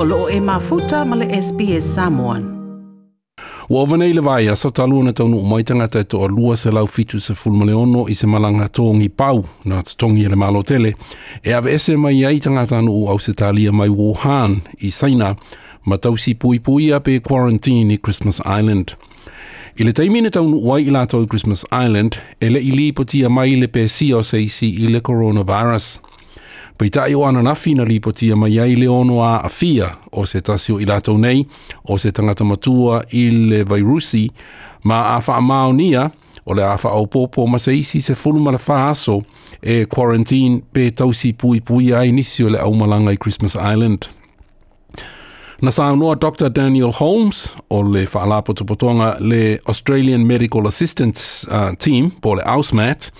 [0.00, 2.42] o loo e mafuta ma le SPS Samoan.
[3.68, 6.68] Ua ova nei le vai asa talu na taunu o maitanga tai toa lua se
[6.76, 7.72] lau fitu se fulma le
[8.08, 10.90] i se malanga tōngi pau na tōngi e le malo tele.
[11.42, 15.34] E ave ese mai ai tanga tanu o au se talia mai Wuhan i Saina
[15.88, 18.94] ma tausi pui pui a pe quarantine i Christmas Island.
[19.78, 22.10] I le taimine taunu wai i lato i Christmas Island,
[22.40, 25.86] e le ili potia mai le pe si i le coronavirus.
[26.78, 30.22] Pei tae o ana nafi na lipo tia mai ai le ono a afia o
[30.30, 31.40] se tasio i lato nei,
[31.90, 34.28] o se tangata matua i le vairusi,
[34.86, 36.04] ma a faa mao nia
[36.46, 39.22] o le a faa au popo ma se isi se fulu malafa aso
[39.62, 44.06] e quarantine pe tausi pui pui ai nisi o le au malanga i Christmas Island.
[45.62, 46.46] Na sa noa Dr.
[46.54, 53.10] Daniel Holmes o le whaalapo tupotonga le Australian Medical Assistance uh, Team po le AUSMAT,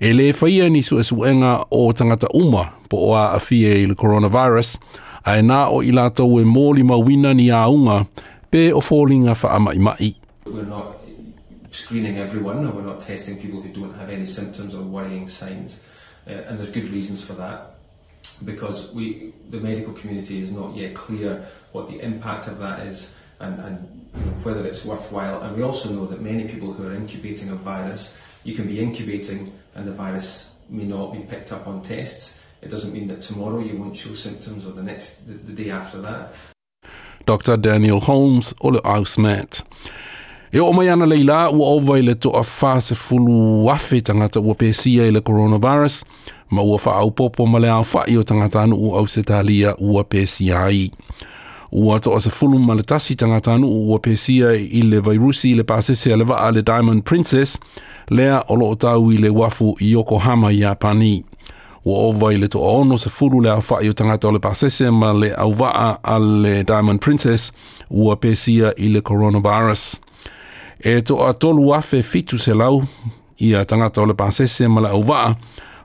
[0.00, 3.94] e le faia ni su suenga o tangata uma po o a afie i le
[3.94, 4.78] coronavirus,
[5.24, 8.06] a e nā o i lātou e mōli mawina ni a unga,
[8.50, 10.14] pe o fōlinga wha a mai mai.
[10.46, 10.98] We're not
[11.70, 15.80] screening everyone, or we're not testing people who don't have any symptoms or worrying signs,
[16.26, 17.76] uh, and there's good reasons for that,
[18.44, 23.14] because we, the medical community is not yet clear what the impact of that is,
[23.40, 25.42] and, and whether it's worthwhile.
[25.42, 28.80] And we also know that many people who are incubating a virus, you can be
[28.80, 32.36] incubating and the virus may not be picked up on tests.
[32.62, 35.70] It doesn't mean that tomorrow you won't show symptoms or the next the, the day
[35.70, 36.34] after that.
[37.26, 37.56] Dr.
[37.56, 39.62] Daniel Holmes ole Ausmet.
[40.52, 44.54] E o mai ana leila ua ova i le toa fase fulu wafe tangata ua
[44.54, 46.04] pesia i le coronavirus
[46.50, 49.06] ma ua wha au popo ma le au wha i o tangata anu u au
[49.06, 50.90] se talia ua pesia ai.
[51.72, 56.12] ua to asa fulu maletasi tangata anu ua pesia i le vairusi i le pasese
[56.12, 57.58] a le waa le Diamond Princess
[58.08, 61.24] lea o loo tau i le wafu i Yokohama i Apani.
[61.84, 64.38] Ua ova i le to ono se fulu le awha i o tangata o le
[64.38, 67.52] pasese ma le au waa a le Diamond Princess
[67.90, 69.98] ua pesia i le coronavirus.
[70.80, 72.82] E to a tolu afe fitu se lau
[73.38, 75.34] i a tangata o le pasese ma le au waa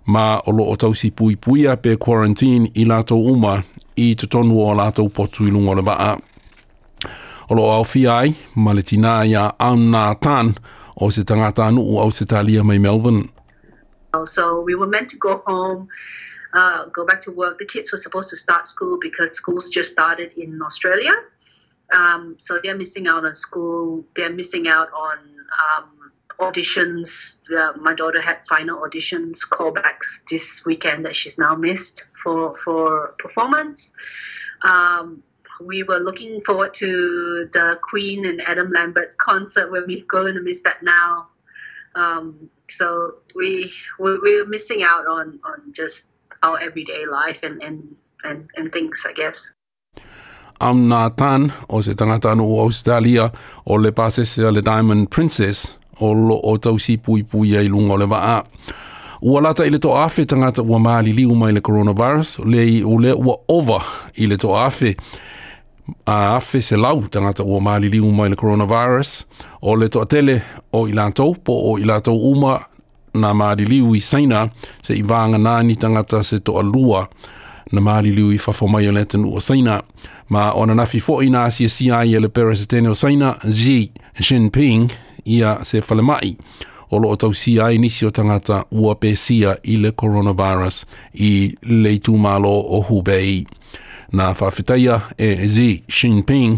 [0.06, 3.62] ma o lo o tausi pui pui a pe quarantine i lato uma
[3.96, 6.18] i te tonu o lato potu i lunga o le
[7.52, 10.56] O lo au fiai, ma le tina i a auna tan
[10.96, 13.24] o se tangata anu u au se talia mai Melbourne.
[14.14, 15.88] Oh, so we were meant to go home,
[16.54, 17.58] uh, go back to work.
[17.60, 21.12] The kids were supposed to start school because schools just started in Australia.
[22.00, 24.06] Um, so they're missing out on school.
[24.16, 25.18] They're missing out on
[25.66, 25.90] um,
[26.40, 27.36] auditions.
[27.52, 33.16] Uh, my daughter had final auditions, callbacks this weekend that she's now missed for for
[33.18, 33.92] performance.
[34.64, 35.24] Um,
[35.62, 39.72] we were looking forward to the Queen and Adam Lambert concert.
[39.72, 41.28] We're going to miss that now.
[41.96, 46.06] Um, so we we're, we're missing out on on just
[46.44, 49.52] our everyday life and and and, and things, I guess.
[50.60, 53.30] Amna Tan o se tangata no Australia
[53.66, 53.92] or le
[54.52, 58.44] le Diamond Princess o lo o tau si pui pui ai lunga o le vaa.
[59.22, 63.12] Ua lata ile to afe tangata ua maali li uma ile coronavirus, le i ule
[63.12, 63.84] ua over
[64.16, 64.96] ile to afe.
[66.06, 69.26] A afe se lau tangata ua maali li uma ile coronavirus,
[69.62, 70.42] o le to atele
[70.74, 72.60] o ilantou po o ilantou uma
[73.14, 74.48] na maali liu i saina
[74.82, 77.08] se i vanga nani tangata se to alua
[77.72, 79.82] na maali liu i fafomai o le tenu o saina.
[80.32, 83.92] Ma ona nafi fo i na asia si ai ele peresetene o saina, Xi
[84.24, 84.90] Jinping,
[85.26, 86.38] ia se fale mai
[86.92, 91.52] o loo tau si ai nisi o tangata ua pe sia i le coronavirus i
[91.82, 93.46] le tu malo o Hubei.
[94.14, 96.58] Nā whawhitaia e Xi Jinping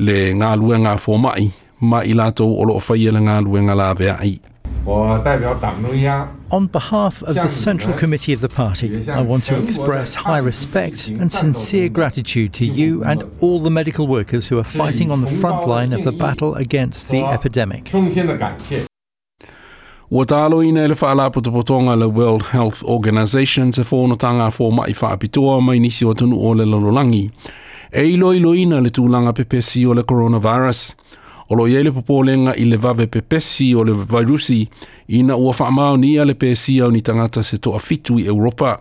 [0.00, 1.50] le ngā luenga fō mai,
[1.80, 4.38] ma i lātou o loo whaia e le ngā luenga lawe ai
[4.88, 11.08] On behalf of the Central Committee of the Party, I want to express high respect
[11.08, 15.26] and sincere gratitude to you and all the medical workers who are fighting on the
[15.26, 17.90] front line of the battle against the epidemic.
[20.10, 25.60] Ua tālo ina ele whaalapu te le World Health Organization te whonotanga fō mai whaapitoa
[25.60, 27.32] mai nisi o tunu o le lololangi.
[27.92, 30.94] E ilo ilo ina le tūlanga pepesi o le coronavirus.
[31.48, 34.68] o lo yele popolenga i le vave pepesi o le virusi
[35.08, 38.78] ina ua whaamao ni ale pesia o ni tangata se toa fitu i Europa.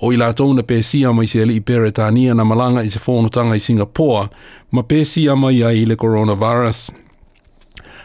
[0.00, 3.56] O i lātou na pesia mai se ali i Peretania na malanga i se whonotanga
[3.56, 4.28] i Singapore
[4.70, 6.90] ma pesia mai ai i le coronavirus.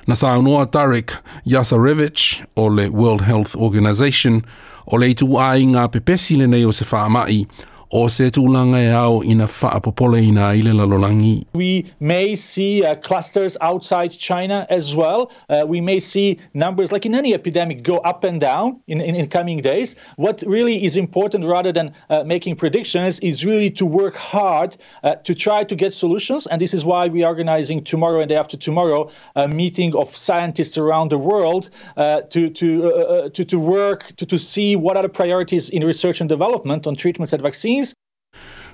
[0.08, 1.12] Na saunoa Tarek
[1.46, 4.42] Yasarevich o le World Health Organization
[4.88, 7.44] o le itu ai ngā pepesi le nei o se whaamai
[7.92, 11.44] o se tūlanga e au ina whaapopole ina lalolangi.
[11.54, 15.32] We may see uh, clusters outside China as well.
[15.50, 19.16] Uh, we may see numbers, like in any epidemic, go up and down in, in,
[19.16, 19.96] in coming days.
[20.18, 25.16] What really is important rather than uh, making predictions is really to work hard uh,
[25.24, 26.46] to try to get solutions.
[26.48, 30.16] And this is why we are organizing tomorrow and day after tomorrow a meeting of
[30.18, 34.98] scientists around the world uh, to, to, uh, to, to work, to, to see what
[34.98, 37.79] are the priorities in research and development on treatments and vaccines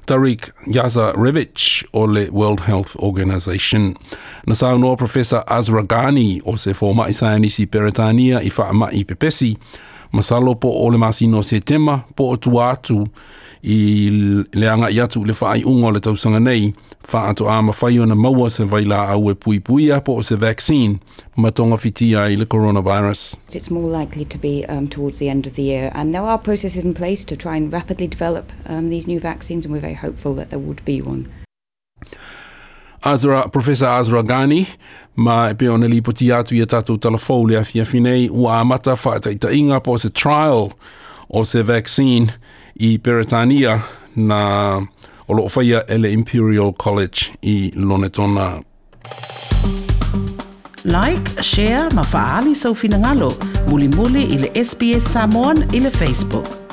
[0.06, 3.96] Tariq Yazarevic o le World Health Organization.
[4.48, 9.56] Na sao noa Professor Azra Ghani o se fōmai sainisi Peretania i wha mai pepesi
[10.16, 13.08] masalo po o le masino setema po o tua atu
[13.64, 13.78] i
[14.54, 15.64] le anga i atu le whaai
[15.94, 16.74] le tausanga nei
[17.12, 21.00] a mawhai ona maua se au e pui pui a po o se vaccine
[21.38, 23.38] le coronavirus.
[23.54, 26.38] It's more likely to be um, towards the end of the year and there are
[26.38, 29.94] processes in place to try and rapidly develop um, these new vaccines and we're very
[29.96, 31.28] hopeful that there would be one.
[33.06, 34.66] Azra, Professor Azra Ghani,
[35.16, 38.96] ma e pe ona li poti atu i tato talafou le afia finei, ua amata
[38.96, 40.74] whaatai inga po se trial
[41.30, 42.34] o se vaccine
[42.80, 43.80] i Peretania
[44.16, 44.78] na
[45.28, 48.64] o loo whaia ele Imperial College i Lonetona.
[50.84, 53.30] Like, share, ma faali sau finangalo,
[53.70, 56.65] muli muli ile SBS Samoan ile Facebook.